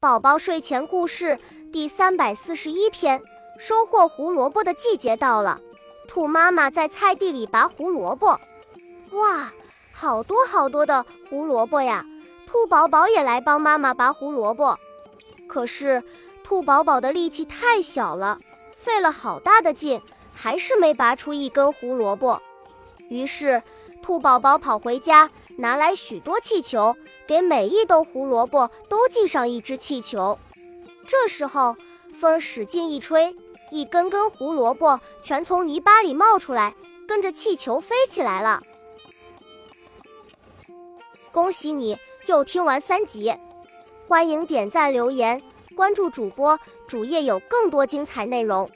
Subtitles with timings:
[0.00, 1.38] 宝宝睡前故事
[1.70, 3.22] 第三百四十一篇：
[3.58, 5.60] 收获胡萝卜的季节到了。
[6.08, 8.28] 兔妈妈在菜地里拔胡萝卜，
[9.10, 9.52] 哇，
[9.92, 12.06] 好多好多的胡萝卜呀！
[12.46, 14.78] 兔宝宝也来帮妈妈拔胡萝卜，
[15.46, 16.02] 可是
[16.42, 18.40] 兔宝宝的力气太小了，
[18.74, 20.00] 费了好大的劲，
[20.32, 22.40] 还是没拔出一根胡萝卜。
[23.10, 23.62] 于是，
[24.02, 26.96] 兔宝宝跑回家，拿来许多气球，
[27.26, 30.38] 给每一兜胡萝卜都系上一只气球。
[31.06, 31.76] 这时候，
[32.14, 33.36] 风儿使劲一吹，
[33.70, 36.74] 一根根胡萝卜全从泥巴里冒出来，
[37.06, 38.62] 跟着气球飞起来了。
[41.32, 43.34] 恭喜你又听完三集，
[44.08, 45.42] 欢迎点赞、留言、
[45.76, 48.68] 关注主播，主页有更多精彩内容。